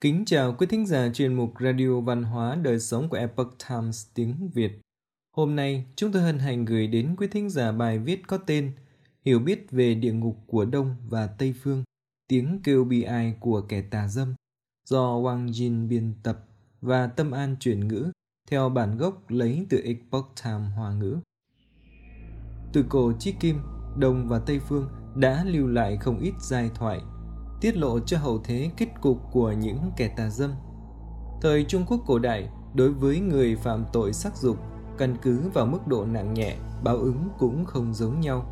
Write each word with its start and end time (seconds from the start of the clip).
Kính 0.00 0.24
chào 0.26 0.54
quý 0.58 0.66
thính 0.66 0.86
giả 0.86 1.08
chuyên 1.14 1.34
mục 1.34 1.52
Radio 1.60 2.00
Văn 2.00 2.22
hóa 2.22 2.56
Đời 2.56 2.80
sống 2.80 3.08
của 3.08 3.16
Epoch 3.16 3.56
Times 3.68 4.06
tiếng 4.14 4.50
Việt. 4.54 4.80
Hôm 5.36 5.56
nay, 5.56 5.84
chúng 5.96 6.12
tôi 6.12 6.22
hân 6.22 6.38
hạnh 6.38 6.64
gửi 6.64 6.86
đến 6.86 7.14
quý 7.18 7.28
thính 7.30 7.50
giả 7.50 7.72
bài 7.72 7.98
viết 7.98 8.26
có 8.26 8.38
tên 8.38 8.72
Hiểu 9.24 9.38
biết 9.38 9.70
về 9.70 9.94
địa 9.94 10.12
ngục 10.12 10.36
của 10.46 10.64
Đông 10.64 10.96
và 11.08 11.26
Tây 11.26 11.54
Phương, 11.62 11.84
tiếng 12.28 12.60
kêu 12.64 12.84
bi 12.84 13.02
ai 13.02 13.36
của 13.40 13.60
kẻ 13.60 13.82
tà 13.82 14.08
dâm, 14.08 14.34
do 14.84 15.18
Wang 15.18 15.46
Jin 15.46 15.88
biên 15.88 16.14
tập 16.22 16.44
và 16.80 17.06
Tâm 17.06 17.30
An 17.30 17.56
chuyển 17.60 17.88
ngữ 17.88 18.10
theo 18.50 18.68
bản 18.68 18.98
gốc 18.98 19.30
lấy 19.30 19.66
từ 19.70 19.80
Epoch 19.84 20.32
Times 20.44 20.72
Hoa 20.76 20.92
ngữ. 20.92 21.18
Từ 22.72 22.84
cổ 22.88 23.12
Chi 23.18 23.34
kim, 23.40 23.60
Đông 23.98 24.28
và 24.28 24.38
Tây 24.38 24.60
Phương 24.68 24.88
đã 25.14 25.44
lưu 25.44 25.66
lại 25.66 25.96
không 25.96 26.18
ít 26.18 26.34
giai 26.40 26.70
thoại 26.74 27.00
tiết 27.60 27.76
lộ 27.76 28.00
cho 28.00 28.18
hậu 28.18 28.38
thế 28.44 28.70
kết 28.76 28.88
cục 29.00 29.18
của 29.32 29.52
những 29.52 29.90
kẻ 29.96 30.08
tà 30.08 30.30
dâm. 30.30 30.50
Thời 31.42 31.64
Trung 31.64 31.84
Quốc 31.88 32.00
cổ 32.06 32.18
đại, 32.18 32.48
đối 32.74 32.92
với 32.92 33.20
người 33.20 33.56
phạm 33.56 33.84
tội 33.92 34.12
sắc 34.12 34.36
dục, 34.36 34.56
căn 34.98 35.16
cứ 35.22 35.50
vào 35.54 35.66
mức 35.66 35.86
độ 35.86 36.04
nặng 36.04 36.34
nhẹ, 36.34 36.56
báo 36.82 36.96
ứng 36.96 37.28
cũng 37.38 37.64
không 37.64 37.94
giống 37.94 38.20
nhau. 38.20 38.46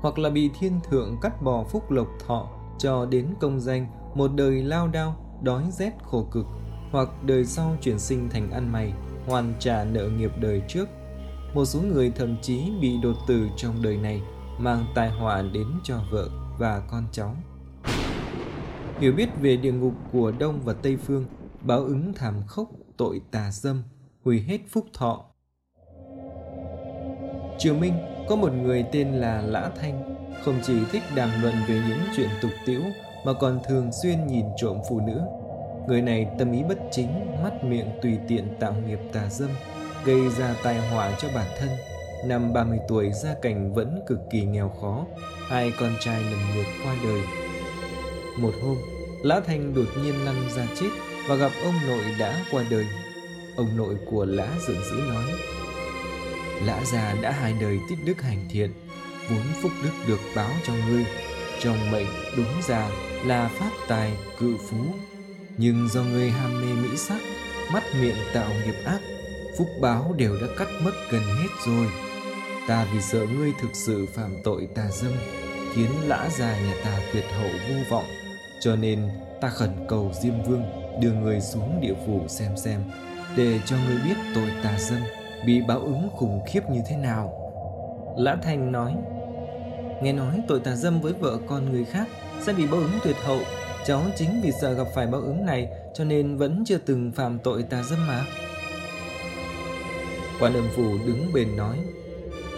Hoặc 0.00 0.18
là 0.18 0.30
bị 0.30 0.50
thiên 0.58 0.80
thượng 0.90 1.16
cắt 1.22 1.42
bỏ 1.42 1.64
phúc 1.64 1.90
lộc 1.90 2.08
thọ 2.26 2.48
cho 2.78 3.06
đến 3.06 3.26
công 3.40 3.60
danh 3.60 3.86
một 4.14 4.30
đời 4.34 4.62
lao 4.62 4.88
đao, 4.88 5.16
đói 5.42 5.64
rét 5.70 5.92
khổ 6.02 6.26
cực, 6.30 6.46
hoặc 6.90 7.08
đời 7.22 7.44
sau 7.44 7.76
chuyển 7.80 7.98
sinh 7.98 8.28
thành 8.30 8.50
ăn 8.50 8.72
mày, 8.72 8.92
hoàn 9.26 9.54
trả 9.58 9.84
nợ 9.84 10.08
nghiệp 10.08 10.32
đời 10.40 10.62
trước. 10.68 10.88
Một 11.54 11.64
số 11.64 11.80
người 11.80 12.10
thậm 12.10 12.36
chí 12.42 12.72
bị 12.80 12.96
đột 13.02 13.16
tử 13.26 13.48
trong 13.56 13.82
đời 13.82 13.96
này, 13.96 14.22
mang 14.58 14.86
tai 14.94 15.10
họa 15.10 15.42
đến 15.42 15.66
cho 15.82 16.00
vợ 16.10 16.28
và 16.58 16.82
con 16.90 17.04
cháu. 17.12 17.36
Hiểu 19.04 19.12
biết 19.12 19.28
về 19.40 19.56
địa 19.56 19.72
ngục 19.72 19.92
của 20.12 20.32
Đông 20.38 20.60
và 20.64 20.72
Tây 20.72 20.96
Phương, 20.96 21.26
báo 21.60 21.78
ứng 21.78 22.12
thảm 22.14 22.42
khốc, 22.46 22.70
tội 22.96 23.20
tà 23.30 23.50
dâm, 23.52 23.82
hủy 24.22 24.40
hết 24.40 24.58
phúc 24.68 24.86
thọ. 24.94 25.24
Triều 27.58 27.74
Minh 27.74 27.92
có 28.28 28.36
một 28.36 28.52
người 28.52 28.84
tên 28.92 29.12
là 29.12 29.42
Lã 29.42 29.70
Thanh, 29.80 30.16
không 30.44 30.54
chỉ 30.62 30.74
thích 30.92 31.02
đàm 31.16 31.30
luận 31.42 31.54
về 31.68 31.82
những 31.88 31.98
chuyện 32.16 32.28
tục 32.42 32.50
tiễu 32.66 32.80
mà 33.26 33.32
còn 33.32 33.60
thường 33.68 33.90
xuyên 34.02 34.26
nhìn 34.26 34.46
trộm 34.56 34.78
phụ 34.88 35.00
nữ. 35.00 35.20
Người 35.88 36.02
này 36.02 36.26
tâm 36.38 36.52
ý 36.52 36.62
bất 36.68 36.78
chính, 36.90 37.42
mắt 37.42 37.64
miệng 37.64 37.88
tùy 38.02 38.18
tiện 38.28 38.56
tạo 38.60 38.74
nghiệp 38.86 38.98
tà 39.12 39.28
dâm, 39.30 39.50
gây 40.04 40.28
ra 40.38 40.56
tai 40.62 40.90
họa 40.90 41.12
cho 41.18 41.28
bản 41.34 41.46
thân. 41.58 41.70
Năm 42.26 42.52
30 42.52 42.78
tuổi 42.88 43.12
gia 43.12 43.34
cảnh 43.34 43.74
vẫn 43.74 44.00
cực 44.06 44.18
kỳ 44.30 44.44
nghèo 44.44 44.68
khó, 44.68 45.06
hai 45.48 45.72
con 45.80 45.92
trai 46.00 46.22
lần 46.22 46.40
lượt 46.54 46.66
qua 46.84 46.96
đời 47.04 47.20
một 48.38 48.52
hôm, 48.62 48.76
Lã 49.24 49.40
Thanh 49.46 49.74
đột 49.74 49.86
nhiên 50.02 50.24
lăn 50.24 50.48
ra 50.56 50.66
chết 50.80 50.88
và 51.28 51.34
gặp 51.34 51.52
ông 51.64 51.74
nội 51.86 52.04
đã 52.18 52.44
qua 52.50 52.64
đời. 52.70 52.86
Ông 53.56 53.76
nội 53.76 53.96
của 54.10 54.24
Lã 54.24 54.48
giận 54.66 54.76
dữ 54.90 54.96
nói, 55.08 55.32
Lã 56.64 56.84
già 56.92 57.14
đã 57.22 57.30
hai 57.30 57.54
đời 57.60 57.78
tích 57.88 57.98
đức 58.04 58.22
hành 58.22 58.46
thiện, 58.50 58.72
vốn 59.28 59.42
phúc 59.62 59.72
đức 59.82 59.90
được 60.08 60.20
báo 60.36 60.50
cho 60.66 60.72
ngươi. 60.88 61.04
Trong 61.60 61.90
mệnh 61.90 62.06
đúng 62.36 62.62
ra 62.68 62.90
là 63.26 63.48
phát 63.48 63.70
tài 63.88 64.12
cự 64.38 64.56
phú, 64.68 64.84
nhưng 65.58 65.88
do 65.88 66.02
ngươi 66.02 66.30
ham 66.30 66.60
mê 66.60 66.82
mỹ 66.82 66.96
sắc, 66.96 67.20
mắt 67.72 67.82
miệng 68.00 68.18
tạo 68.34 68.50
nghiệp 68.64 68.76
ác, 68.84 69.00
phúc 69.58 69.68
báo 69.80 70.14
đều 70.16 70.36
đã 70.40 70.46
cắt 70.58 70.68
mất 70.82 70.92
gần 71.10 71.22
hết 71.22 71.48
rồi. 71.66 71.86
Ta 72.68 72.86
vì 72.94 73.00
sợ 73.00 73.26
ngươi 73.26 73.52
thực 73.60 73.70
sự 73.72 74.06
phạm 74.14 74.30
tội 74.44 74.68
tà 74.74 74.90
dâm, 74.92 75.12
khiến 75.74 75.90
lã 76.06 76.28
già 76.38 76.56
nhà 76.56 76.74
ta 76.84 77.00
tuyệt 77.12 77.24
hậu 77.38 77.50
vô 77.68 77.74
vọng, 77.88 78.06
cho 78.60 78.76
nên 78.76 79.08
ta 79.40 79.48
khẩn 79.48 79.70
cầu 79.88 80.12
Diêm 80.22 80.42
Vương 80.42 80.62
đưa 81.00 81.12
người 81.12 81.40
xuống 81.40 81.80
địa 81.80 81.94
phủ 82.06 82.20
xem 82.28 82.56
xem, 82.56 82.80
để 83.36 83.60
cho 83.66 83.76
người 83.76 83.98
biết 84.04 84.16
tội 84.34 84.50
tà 84.62 84.78
dâm 84.78 85.00
bị 85.46 85.60
báo 85.68 85.78
ứng 85.78 86.08
khủng 86.16 86.40
khiếp 86.46 86.60
như 86.70 86.80
thế 86.88 86.96
nào. 86.96 87.40
Lã 88.16 88.36
Thành 88.42 88.72
nói, 88.72 88.94
Nghe 90.02 90.12
nói 90.12 90.40
tội 90.48 90.60
tà 90.60 90.76
dâm 90.76 91.00
với 91.00 91.12
vợ 91.12 91.38
con 91.46 91.72
người 91.72 91.84
khác 91.84 92.08
sẽ 92.40 92.52
bị 92.52 92.66
báo 92.66 92.80
ứng 92.80 92.98
tuyệt 93.04 93.16
hậu 93.24 93.40
Cháu 93.86 94.02
chính 94.16 94.40
vì 94.42 94.52
sợ 94.60 94.72
gặp 94.72 94.86
phải 94.94 95.06
báo 95.06 95.20
ứng 95.20 95.46
này, 95.46 95.68
cho 95.94 96.04
nên 96.04 96.36
vẫn 96.36 96.64
chưa 96.66 96.78
từng 96.78 97.12
phạm 97.12 97.38
tội 97.38 97.62
tà 97.62 97.82
dâm 97.82 98.06
mà. 98.06 98.26
Quan 100.40 100.54
âm 100.54 100.68
phủ 100.76 100.98
đứng 101.06 101.32
bên 101.32 101.56
nói, 101.56 101.78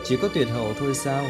Chỉ 0.04 0.16
có 0.16 0.28
tuyệt 0.34 0.48
hậu 0.48 0.74
thôi 0.78 0.94
sao 0.94 1.24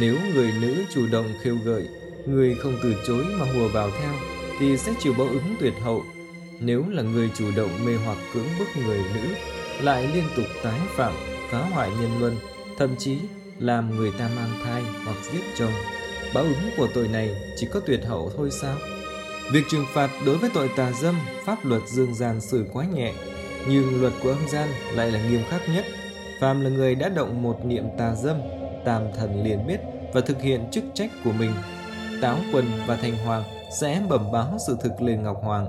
Nếu 0.00 0.16
người 0.34 0.52
nữ 0.60 0.74
chủ 0.94 1.06
động 1.12 1.26
khiêu 1.42 1.56
gợi 1.64 1.88
người 2.26 2.54
không 2.54 2.76
từ 2.82 2.94
chối 3.06 3.24
mà 3.38 3.46
hùa 3.52 3.68
vào 3.68 3.90
theo 4.00 4.12
thì 4.60 4.76
sẽ 4.76 4.92
chịu 4.98 5.14
báo 5.18 5.26
ứng 5.26 5.54
tuyệt 5.60 5.74
hậu. 5.80 6.04
Nếu 6.60 6.84
là 6.88 7.02
người 7.02 7.30
chủ 7.34 7.44
động 7.56 7.70
mê 7.86 7.92
hoặc 8.04 8.18
cưỡng 8.34 8.48
bức 8.58 8.68
người 8.86 8.98
nữ, 9.14 9.34
lại 9.80 10.08
liên 10.14 10.24
tục 10.36 10.46
tái 10.62 10.80
phạm, 10.96 11.12
phá 11.50 11.58
hoại 11.58 11.90
nhân 11.90 12.10
luân, 12.20 12.36
thậm 12.78 12.96
chí 12.96 13.18
làm 13.58 13.96
người 13.96 14.12
ta 14.18 14.30
mang 14.36 14.50
thai 14.64 14.82
hoặc 15.04 15.16
giết 15.32 15.42
chồng, 15.58 15.72
báo 16.34 16.44
ứng 16.44 16.70
của 16.76 16.88
tội 16.94 17.08
này 17.08 17.30
chỉ 17.56 17.66
có 17.72 17.80
tuyệt 17.80 18.00
hậu 18.06 18.32
thôi 18.36 18.50
sao? 18.50 18.76
Việc 19.52 19.64
trừng 19.70 19.84
phạt 19.92 20.10
đối 20.26 20.38
với 20.38 20.50
tội 20.54 20.70
tà 20.76 20.92
dâm, 20.92 21.14
pháp 21.44 21.64
luật 21.64 21.82
dương 21.88 22.14
gian 22.14 22.40
xử 22.40 22.64
quá 22.72 22.84
nhẹ, 22.94 23.12
nhưng 23.68 24.00
luật 24.00 24.12
của 24.22 24.30
âm 24.30 24.48
gian 24.48 24.68
lại 24.94 25.10
là 25.10 25.28
nghiêm 25.28 25.40
khắc 25.50 25.68
nhất. 25.68 25.84
Phàm 26.40 26.60
là 26.60 26.70
người 26.70 26.94
đã 26.94 27.08
động 27.08 27.42
một 27.42 27.64
niệm 27.64 27.84
tà 27.98 28.14
dâm, 28.14 28.36
tam 28.84 29.02
thần 29.16 29.44
liền 29.44 29.66
biết 29.66 29.80
và 30.14 30.20
thực 30.20 30.42
hiện 30.42 30.64
chức 30.72 30.84
trách 30.94 31.10
của 31.24 31.32
mình 31.32 31.50
Táo 32.24 32.38
Quân 32.52 32.64
và 32.86 32.96
Thành 32.96 33.16
Hoàng 33.24 33.42
sẽ 33.80 34.02
bẩm 34.08 34.32
báo 34.32 34.56
sự 34.66 34.76
thực 34.82 35.02
lên 35.02 35.22
Ngọc 35.22 35.40
Hoàng. 35.42 35.68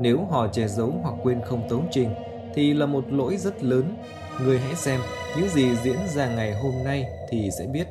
Nếu 0.00 0.26
họ 0.30 0.46
che 0.52 0.68
giấu 0.68 0.94
hoặc 1.02 1.14
quên 1.22 1.40
không 1.44 1.68
tấu 1.68 1.82
trình, 1.90 2.10
thì 2.54 2.74
là 2.74 2.86
một 2.86 3.04
lỗi 3.12 3.36
rất 3.36 3.62
lớn. 3.64 3.96
Người 4.44 4.58
hãy 4.58 4.74
xem 4.74 5.00
những 5.36 5.48
gì 5.48 5.76
diễn 5.84 5.96
ra 6.14 6.26
ngày 6.26 6.54
hôm 6.62 6.72
nay 6.84 7.04
thì 7.30 7.50
sẽ 7.58 7.66
biết. 7.66 7.86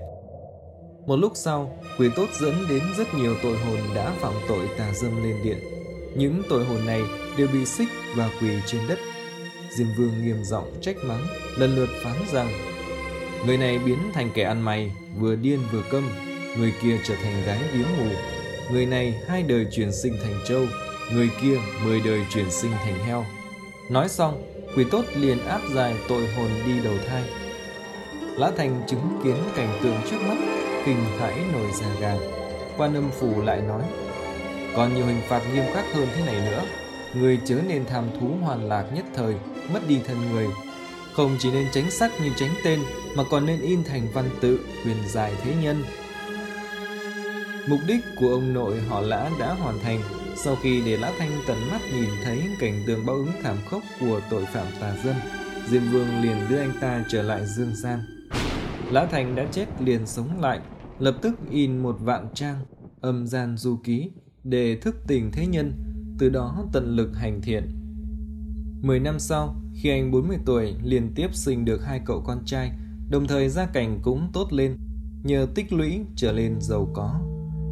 Một 1.06 1.16
lúc 1.16 1.32
sau, 1.36 1.78
quỷ 1.98 2.10
tốt 2.16 2.26
dẫn 2.40 2.54
đến 2.70 2.82
rất 2.98 3.08
nhiều 3.18 3.36
tội 3.44 3.58
hồn 3.58 3.80
đã 3.96 4.12
phạm 4.20 4.34
tội 4.48 4.70
tà 4.78 4.94
dâm 4.94 5.24
lên 5.24 5.36
điện. 5.44 5.58
Những 6.18 6.42
tội 6.50 6.66
hồn 6.66 6.86
này 6.86 7.02
đều 7.38 7.48
bị 7.54 7.66
xích 7.66 7.90
và 8.18 8.30
quỳ 8.42 8.50
trên 8.66 8.82
đất. 8.90 9.00
Diêm 9.78 9.88
Vương 9.98 10.24
nghiêm 10.24 10.44
giọng 10.44 10.74
trách 10.82 10.96
mắng, 11.06 11.22
lần 11.58 11.76
lượt 11.76 11.90
phán 12.04 12.16
rằng 12.34 12.48
Người 13.46 13.58
này 13.58 13.80
biến 13.80 14.00
thành 14.14 14.30
kẻ 14.34 14.44
ăn 14.44 14.62
mày, 14.62 14.92
vừa 15.20 15.36
điên 15.36 15.60
vừa 15.72 15.82
câm, 15.92 16.04
người 16.58 16.74
kia 16.82 16.98
trở 17.04 17.16
thành 17.16 17.44
gái 17.46 17.60
điếm 17.74 17.88
mù. 17.98 18.06
Người 18.72 18.86
này 18.86 19.14
hai 19.28 19.44
đời 19.44 19.66
chuyển 19.72 19.92
sinh 19.92 20.18
thành 20.24 20.40
trâu, 20.48 20.66
người 21.14 21.30
kia 21.42 21.58
mười 21.84 22.02
đời 22.02 22.26
chuyển 22.34 22.52
sinh 22.52 22.72
thành 22.72 23.06
heo. 23.06 23.26
Nói 23.90 24.10
xong, 24.10 24.44
quỷ 24.76 24.86
tốt 24.92 25.06
liền 25.16 25.46
áp 25.46 25.62
dài 25.74 25.96
tội 26.08 26.28
hồn 26.28 26.50
đi 26.66 26.80
đầu 26.84 26.94
thai. 27.08 27.24
Lã 28.38 28.52
Thành 28.58 28.82
chứng 28.88 29.20
kiến 29.24 29.38
cảnh 29.56 29.80
tượng 29.84 29.98
trước 30.10 30.18
mắt, 30.28 30.38
kinh 30.86 31.06
hãi 31.20 31.36
nổi 31.54 31.72
da 31.74 31.88
gà. 32.00 32.16
Quan 32.78 32.94
âm 32.94 33.12
phủ 33.20 33.42
lại 33.42 33.62
nói, 33.62 33.84
còn 34.76 34.96
nhiều 34.96 35.06
hình 35.06 35.22
phạt 35.28 35.42
nghiêm 35.54 35.64
khắc 35.74 35.86
hơn 35.94 36.08
thế 36.16 36.26
này 36.26 36.36
nữa. 36.36 36.66
Người 37.14 37.40
chớ 37.46 37.56
nên 37.68 37.86
tham 37.86 38.10
thú 38.20 38.28
hoàn 38.42 38.70
lạc 38.70 38.86
nhất 38.96 39.06
thời, 39.16 39.36
mất 39.74 39.80
đi 39.88 40.00
thân 40.08 40.18
người. 40.32 40.48
Không 41.14 41.38
chỉ 41.40 41.52
nên 41.52 41.66
tránh 41.72 41.92
sắc 41.92 42.12
như 42.22 42.30
tránh 42.36 42.56
tên, 42.64 42.80
mà 43.16 43.24
còn 43.32 43.46
nên 43.46 43.62
in 43.62 43.84
thành 43.84 44.08
văn 44.14 44.30
tự, 44.42 44.60
quyền 44.86 44.98
dài 45.08 45.34
thế 45.44 45.54
nhân, 45.64 45.84
Mục 47.70 47.80
đích 47.88 48.06
của 48.16 48.30
ông 48.30 48.54
nội 48.54 48.82
họ 48.82 49.02
Lã 49.02 49.30
đã 49.40 49.54
hoàn 49.54 49.80
thành 49.80 50.00
sau 50.44 50.56
khi 50.62 50.82
để 50.86 50.98
Lã 50.98 51.14
Thanh 51.20 51.32
tận 51.48 51.58
mắt 51.72 51.82
nhìn 51.94 52.10
thấy 52.24 52.42
cảnh 52.60 52.84
tượng 52.88 53.06
báo 53.06 53.16
ứng 53.16 53.32
thảm 53.44 53.58
khốc 53.70 53.84
của 54.00 54.22
tội 54.30 54.46
phạm 54.46 54.68
tà 54.80 54.96
dâm. 55.04 55.16
Diêm 55.68 55.82
Vương 55.92 56.22
liền 56.22 56.38
đưa 56.50 56.60
anh 56.60 56.72
ta 56.82 57.06
trở 57.10 57.22
lại 57.22 57.46
dương 57.46 57.76
gian. 57.76 58.00
Lã 58.92 59.06
Thanh 59.12 59.36
đã 59.36 59.46
chết 59.52 59.66
liền 59.82 60.08
sống 60.08 60.42
lại, 60.42 60.60
lập 61.00 61.16
tức 61.22 61.34
in 61.50 61.78
một 61.78 61.98
vạn 62.00 62.28
trang 62.34 62.66
âm 63.02 63.28
gian 63.28 63.58
du 63.58 63.78
ký 63.84 64.12
để 64.44 64.78
thức 64.82 64.96
tỉnh 65.08 65.32
thế 65.32 65.48
nhân, 65.48 65.74
từ 66.20 66.30
đó 66.30 66.66
tận 66.74 66.96
lực 66.96 67.18
hành 67.18 67.42
thiện. 67.42 67.64
Mười 68.82 69.00
năm 69.00 69.20
sau, 69.20 69.56
khi 69.76 69.90
anh 69.90 70.12
40 70.12 70.38
tuổi 70.46 70.76
liên 70.84 71.12
tiếp 71.16 71.28
sinh 71.34 71.66
được 71.66 71.86
hai 71.86 72.02
cậu 72.06 72.22
con 72.26 72.46
trai, 72.46 72.72
đồng 73.10 73.28
thời 73.28 73.50
gia 73.50 73.66
cảnh 73.66 74.00
cũng 74.02 74.30
tốt 74.34 74.54
lên, 74.54 74.78
nhờ 75.24 75.48
tích 75.56 75.74
lũy 75.74 76.02
trở 76.16 76.32
lên 76.32 76.56
giàu 76.62 76.92
có. 76.94 77.25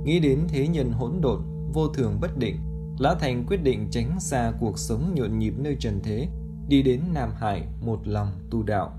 Nghĩ 0.05 0.19
đến 0.19 0.45
thế 0.49 0.67
nhân 0.67 0.91
hỗn 0.91 1.21
độn, 1.21 1.41
vô 1.73 1.87
thường 1.87 2.17
bất 2.21 2.37
định, 2.37 2.57
Lã 2.99 3.15
Thành 3.19 3.45
quyết 3.47 3.63
định 3.63 3.87
tránh 3.91 4.19
xa 4.19 4.53
cuộc 4.59 4.79
sống 4.79 5.11
nhộn 5.15 5.39
nhịp 5.39 5.53
nơi 5.57 5.75
trần 5.79 5.99
thế, 6.03 6.27
đi 6.67 6.81
đến 6.81 7.01
Nam 7.13 7.29
Hải 7.35 7.67
một 7.81 8.07
lòng 8.07 8.31
tu 8.51 8.63
đạo. 8.63 8.93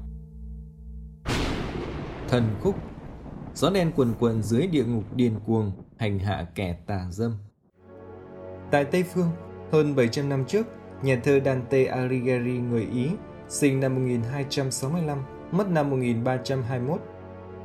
Thần 2.28 2.44
khúc 2.60 2.74
Gió 3.54 3.70
đen 3.70 3.92
quần 3.96 4.14
quần 4.18 4.42
dưới 4.42 4.66
địa 4.66 4.84
ngục 4.84 5.04
điên 5.14 5.40
cuồng, 5.46 5.72
hành 5.98 6.18
hạ 6.18 6.46
kẻ 6.54 6.76
tà 6.86 7.06
dâm. 7.10 7.32
Tại 8.70 8.84
Tây 8.84 9.02
Phương, 9.02 9.30
hơn 9.72 9.96
700 9.96 10.28
năm 10.28 10.44
trước, 10.48 10.66
nhà 11.02 11.20
thơ 11.24 11.40
Dante 11.44 11.84
Alighieri 11.84 12.58
người 12.58 12.86
Ý, 12.92 13.08
sinh 13.48 13.80
năm 13.80 13.94
1265, 13.94 15.18
mất 15.52 15.70
năm 15.70 15.90
1321, 15.90 17.00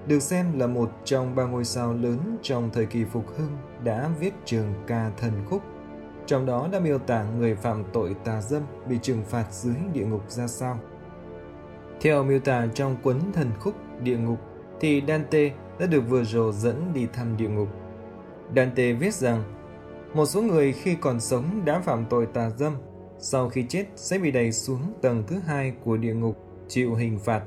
được 0.07 0.19
xem 0.19 0.60
là 0.60 0.68
một 0.68 0.92
trong 1.04 1.36
ba 1.36 1.44
ngôi 1.44 1.66
sao 1.66 1.94
lớn 1.94 2.38
trong 2.42 2.69
thời 2.74 2.86
kỳ 2.86 3.06
phục 3.06 3.25
hưng 3.38 3.57
đã 3.84 4.10
viết 4.19 4.34
trường 4.46 4.74
ca 4.88 5.12
thần 5.18 5.31
khúc. 5.50 5.62
trong 6.25 6.46
đó 6.46 6.69
đã 6.72 6.80
miêu 6.80 6.98
tả 6.98 7.24
người 7.24 7.56
phạm 7.56 7.84
tội 7.94 8.16
tà 8.24 8.42
dâm 8.42 8.62
bị 8.90 8.98
trừng 9.01 9.24
phạt 9.30 9.46
dưới 9.51 9.75
địa 9.94 10.06
ngục 10.06 10.31
ra 10.31 10.48
sao. 10.48 10.80
Theo 12.01 12.24
miêu 12.24 12.40
tả 12.40 12.68
trong 12.74 12.98
cuốn 13.04 13.16
thần 13.34 13.51
khúc 13.60 13.74
địa 14.04 14.18
ngục 14.18 14.40
thì 14.80 15.04
Dante 15.07 15.51
đã 15.80 15.86
được 15.86 16.02
vừa 16.10 16.24
rồi 16.24 16.54
dẫn 16.54 16.94
đi 16.94 17.07
thăm 17.13 17.38
địa 17.38 17.50
ngục. 17.50 17.68
Dante 18.56 18.94
viết 18.94 19.13
rằng 19.13 19.44
một 20.13 20.25
số 20.25 20.42
người 20.42 20.74
khi 20.74 20.95
còn 20.95 21.19
sống 21.19 21.66
đã 21.66 21.80
phạm 21.80 22.06
tội 22.10 22.25
tà 22.25 22.50
dâm, 22.50 22.74
sau 23.19 23.50
khi 23.50 23.66
chết 23.69 23.86
sẽ 23.95 24.18
bị 24.18 24.31
đẩy 24.31 24.52
xuống 24.52 24.81
tầng 25.02 25.24
thứ 25.28 25.40
hai 25.40 25.74
của 25.84 25.98
địa 25.98 26.13
ngục 26.13 26.38
chịu 26.68 26.95
hình 26.95 27.19
phạt. 27.19 27.42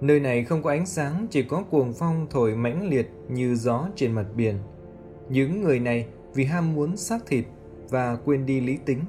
Nơi 0.00 0.20
này 0.20 0.44
không 0.44 0.62
có 0.62 0.70
ánh 0.70 0.86
sáng, 0.86 1.26
chỉ 1.30 1.42
có 1.42 1.62
cuồng 1.70 1.92
phong 1.92 2.26
thổi 2.30 2.56
mãnh 2.56 2.88
liệt 2.88 3.10
như 3.28 3.54
gió 3.54 3.88
trên 3.96 4.12
mặt 4.12 4.26
biển. 4.36 4.54
Những 5.28 5.62
người 5.62 5.78
này 5.78 6.06
vì 6.34 6.44
ham 6.44 6.74
muốn 6.74 6.96
xác 6.96 7.26
thịt 7.26 7.44
và 7.90 8.16
quên 8.24 8.46
đi 8.46 8.60
lý 8.60 8.78
tính, 8.86 9.00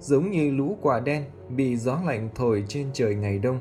giống 0.00 0.30
như 0.30 0.50
lũ 0.50 0.76
quả 0.82 1.00
đen 1.00 1.24
bị 1.48 1.76
gió 1.76 1.98
lạnh 2.06 2.28
thổi 2.34 2.64
trên 2.68 2.86
trời 2.92 3.14
ngày 3.14 3.38
đông. 3.38 3.58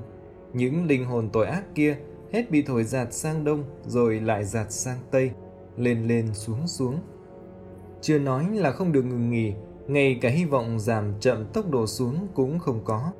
Những 0.53 0.85
linh 0.85 1.05
hồn 1.05 1.29
tội 1.33 1.45
ác 1.45 1.63
kia 1.75 1.97
hết 2.31 2.51
bị 2.51 2.61
thổi 2.61 2.83
giạt 2.83 3.13
sang 3.13 3.43
đông 3.43 3.63
rồi 3.85 4.19
lại 4.19 4.45
giạt 4.45 4.71
sang 4.71 4.97
tây, 5.11 5.31
lên 5.77 6.07
lên 6.07 6.33
xuống 6.33 6.67
xuống. 6.67 6.99
Chưa 8.01 8.19
nói 8.19 8.45
là 8.53 8.71
không 8.71 8.91
được 8.91 9.03
ngừng 9.03 9.29
nghỉ, 9.29 9.53
ngay 9.87 10.17
cả 10.21 10.29
hy 10.29 10.45
vọng 10.45 10.79
giảm 10.79 11.13
chậm 11.19 11.45
tốc 11.53 11.69
độ 11.69 11.87
xuống 11.87 12.27
cũng 12.33 12.59
không 12.59 12.81
có. 12.83 13.11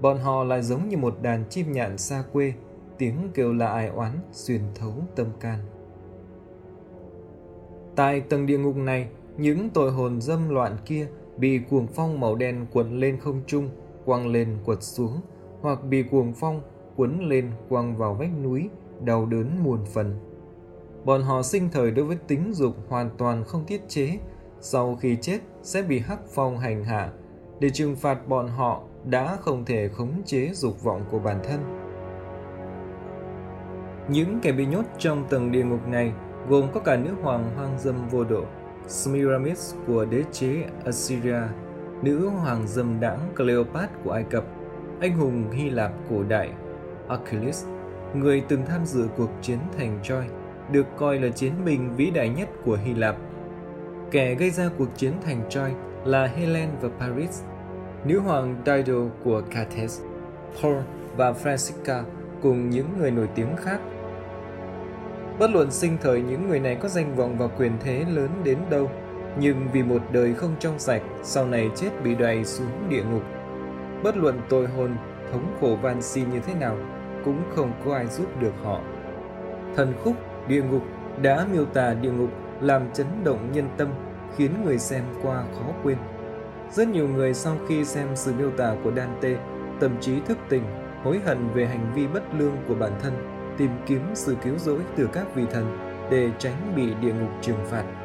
Bọn 0.00 0.18
họ 0.18 0.44
lại 0.44 0.62
giống 0.62 0.88
như 0.88 0.96
một 0.96 1.18
đàn 1.22 1.44
chim 1.50 1.72
nhạn 1.72 1.98
xa 1.98 2.24
quê, 2.32 2.52
tiếng 2.98 3.16
kêu 3.34 3.52
la 3.52 3.66
ai 3.66 3.88
oán 3.88 4.12
xuyên 4.32 4.60
thấu 4.74 4.92
tâm 5.16 5.26
can. 5.40 5.58
Tại 7.96 8.20
tầng 8.20 8.46
địa 8.46 8.58
ngục 8.58 8.76
này, 8.76 9.08
những 9.36 9.70
tội 9.70 9.92
hồn 9.92 10.20
dâm 10.20 10.48
loạn 10.48 10.76
kia 10.84 11.06
bị 11.36 11.58
cuồng 11.70 11.86
phong 11.86 12.20
màu 12.20 12.34
đen 12.34 12.66
quấn 12.72 13.00
lên 13.00 13.18
không 13.20 13.42
trung, 13.46 13.70
quăng 14.04 14.28
lên 14.28 14.58
quật 14.64 14.82
xuống, 14.82 15.20
hoặc 15.60 15.84
bị 15.84 16.02
cuồng 16.02 16.32
phong 16.32 16.60
quấn 16.96 17.28
lên 17.28 17.50
quăng 17.68 17.96
vào 17.96 18.14
vách 18.14 18.30
núi, 18.42 18.68
đau 19.00 19.26
đớn 19.26 19.64
muôn 19.64 19.84
phần. 19.84 20.14
Bọn 21.04 21.22
họ 21.22 21.42
sinh 21.42 21.68
thời 21.72 21.90
đối 21.90 22.04
với 22.04 22.16
tính 22.16 22.52
dục 22.54 22.76
hoàn 22.88 23.10
toàn 23.18 23.44
không 23.44 23.64
tiết 23.66 23.88
chế, 23.88 24.18
sau 24.60 24.96
khi 25.00 25.16
chết 25.20 25.38
sẽ 25.62 25.82
bị 25.82 25.98
hắc 25.98 26.18
phong 26.28 26.58
hành 26.58 26.84
hạ. 26.84 27.12
Để 27.60 27.70
trừng 27.70 27.96
phạt 27.96 28.28
bọn 28.28 28.48
họ 28.48 28.82
đã 29.04 29.36
không 29.40 29.64
thể 29.64 29.88
khống 29.88 30.22
chế 30.24 30.50
dục 30.52 30.82
vọng 30.82 31.04
của 31.10 31.18
bản 31.18 31.40
thân. 31.44 31.83
Những 34.08 34.40
kẻ 34.42 34.52
bị 34.52 34.66
nhốt 34.66 34.84
trong 34.98 35.24
tầng 35.28 35.52
địa 35.52 35.64
ngục 35.64 35.88
này 35.88 36.12
gồm 36.48 36.68
có 36.74 36.80
cả 36.80 36.96
nữ 36.96 37.10
hoàng 37.22 37.50
hoang 37.56 37.78
dâm 37.78 38.08
vô 38.08 38.24
độ, 38.24 38.44
Smiramis 38.88 39.74
của 39.86 40.04
đế 40.04 40.22
chế 40.32 40.64
Assyria, 40.84 41.40
nữ 42.02 42.28
hoàng 42.28 42.68
dâm 42.68 43.00
đãng 43.00 43.18
Cleopat 43.36 43.90
của 44.04 44.10
Ai 44.10 44.24
Cập, 44.30 44.44
anh 45.00 45.16
hùng 45.16 45.50
Hy 45.50 45.70
Lạp 45.70 45.92
cổ 46.10 46.22
đại 46.28 46.50
Achilles, 47.08 47.66
người 48.14 48.42
từng 48.48 48.66
tham 48.66 48.86
dự 48.86 49.08
cuộc 49.16 49.30
chiến 49.42 49.58
thành 49.78 49.98
Troy, 50.02 50.26
được 50.72 50.86
coi 50.96 51.18
là 51.18 51.28
chiến 51.28 51.52
binh 51.64 51.96
vĩ 51.96 52.10
đại 52.10 52.28
nhất 52.28 52.48
của 52.64 52.78
Hy 52.84 52.94
Lạp. 52.94 53.16
Kẻ 54.10 54.34
gây 54.34 54.50
ra 54.50 54.70
cuộc 54.78 54.88
chiến 54.96 55.12
thành 55.24 55.40
Troy 55.50 55.70
là 56.04 56.26
Helen 56.26 56.68
và 56.80 56.88
Paris, 56.98 57.42
nữ 58.04 58.18
hoàng 58.18 58.62
Dido 58.66 59.00
của 59.24 59.42
Carthage, 59.50 59.94
Paul 60.62 60.76
và 61.16 61.32
Francisca 61.32 62.02
cùng 62.42 62.70
những 62.70 62.86
người 62.98 63.10
nổi 63.10 63.28
tiếng 63.34 63.56
khác. 63.56 63.80
Bất 65.38 65.50
luận 65.50 65.70
sinh 65.70 65.96
thời 66.00 66.22
những 66.22 66.48
người 66.48 66.60
này 66.60 66.76
có 66.76 66.88
danh 66.88 67.16
vọng 67.16 67.38
và 67.38 67.46
quyền 67.46 67.72
thế 67.80 68.04
lớn 68.08 68.30
đến 68.44 68.58
đâu, 68.70 68.90
nhưng 69.38 69.68
vì 69.72 69.82
một 69.82 70.02
đời 70.12 70.34
không 70.34 70.54
trong 70.58 70.78
sạch, 70.78 71.02
sau 71.22 71.46
này 71.46 71.70
chết 71.76 71.90
bị 72.04 72.14
đày 72.14 72.44
xuống 72.44 72.88
địa 72.88 73.02
ngục. 73.02 73.22
Bất 74.02 74.16
luận 74.16 74.40
tội 74.48 74.66
hồn, 74.66 74.96
thống 75.32 75.56
khổ 75.60 75.76
van 75.82 76.02
xin 76.02 76.30
như 76.30 76.40
thế 76.40 76.54
nào, 76.54 76.76
cũng 77.24 77.42
không 77.54 77.72
có 77.84 77.94
ai 77.94 78.06
giúp 78.06 78.26
được 78.40 78.54
họ. 78.62 78.80
Thần 79.76 79.92
khúc 80.04 80.16
địa 80.48 80.62
ngục 80.62 80.82
đã 81.22 81.46
miêu 81.52 81.64
tả 81.64 81.94
địa 81.94 82.12
ngục 82.12 82.30
làm 82.60 82.92
chấn 82.92 83.06
động 83.24 83.52
nhân 83.52 83.68
tâm, 83.76 83.88
khiến 84.36 84.50
người 84.64 84.78
xem 84.78 85.04
qua 85.22 85.44
khó 85.54 85.66
quên. 85.82 85.98
Rất 86.70 86.88
nhiều 86.88 87.08
người 87.08 87.34
sau 87.34 87.56
khi 87.68 87.84
xem 87.84 88.08
sự 88.14 88.32
miêu 88.38 88.50
tả 88.50 88.74
của 88.84 88.92
Dante, 88.96 89.36
tâm 89.80 89.90
trí 90.00 90.20
thức 90.20 90.38
tỉnh, 90.48 90.62
hối 91.02 91.20
hận 91.24 91.38
về 91.54 91.66
hành 91.66 91.92
vi 91.94 92.06
bất 92.06 92.22
lương 92.38 92.56
của 92.68 92.74
bản 92.74 92.92
thân, 93.02 93.33
tìm 93.58 93.70
kiếm 93.86 94.00
sự 94.14 94.36
cứu 94.44 94.58
rỗi 94.58 94.80
từ 94.96 95.08
các 95.12 95.34
vị 95.34 95.42
thần 95.50 95.78
để 96.10 96.30
tránh 96.38 96.72
bị 96.76 96.94
địa 96.94 97.12
ngục 97.12 97.30
trừng 97.42 97.66
phạt. 97.70 98.00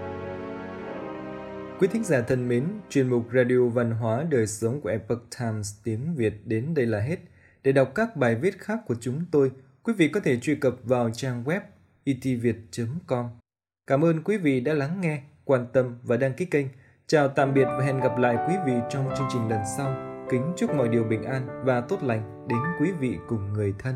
Quý 1.80 1.88
thính 1.88 2.04
giả 2.04 2.22
thân 2.22 2.48
mến, 2.48 2.68
chuyên 2.90 3.10
mục 3.10 3.24
Radio 3.34 3.68
Văn 3.68 3.92
hóa 3.92 4.26
Đời 4.30 4.48
Sống 4.48 4.82
của 4.82 4.90
Epoch 4.90 5.22
Times 5.40 5.74
tiếng 5.84 6.16
Việt 6.16 6.34
đến 6.46 6.74
đây 6.74 6.86
là 6.86 7.00
hết. 7.00 7.18
Để 7.64 7.72
đọc 7.72 7.92
các 7.96 8.16
bài 8.16 8.36
viết 8.36 8.60
khác 8.60 8.80
của 8.88 8.96
chúng 9.02 9.22
tôi, 9.32 9.52
quý 9.84 9.94
vị 9.98 10.08
có 10.08 10.20
thể 10.20 10.40
truy 10.40 10.56
cập 10.56 10.76
vào 10.84 11.10
trang 11.10 11.44
web 11.44 11.60
e 11.60 11.64
itviet.com. 12.04 13.26
Cảm 13.88 14.06
ơn 14.06 14.24
quý 14.24 14.38
vị 14.38 14.60
đã 14.60 14.74
lắng 14.74 15.02
nghe, 15.02 15.22
quan 15.46 15.66
tâm 15.74 15.98
và 16.04 16.18
đăng 16.18 16.34
ký 16.34 16.46
kênh. 16.46 16.66
Chào 17.08 17.28
tạm 17.28 17.54
biệt 17.54 17.66
và 17.66 17.86
hẹn 17.86 18.00
gặp 18.00 18.18
lại 18.18 18.38
quý 18.48 18.56
vị 18.66 18.74
trong 18.90 19.10
chương 19.18 19.28
trình 19.34 19.50
lần 19.50 19.60
sau. 19.78 19.96
Kính 20.30 20.54
chúc 20.58 20.76
mọi 20.76 20.90
điều 20.90 21.04
bình 21.04 21.24
an 21.24 21.64
và 21.66 21.82
tốt 21.82 22.04
lành 22.04 22.48
đến 22.48 22.60
quý 22.80 22.92
vị 23.00 23.18
cùng 23.28 23.54
người 23.54 23.74
thân. 23.80 23.96